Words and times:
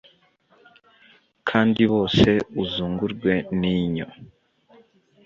Kandi 1.49 1.81
bose 1.91 2.29
uzungurwe 2.61 3.33
ninyo 3.59 4.07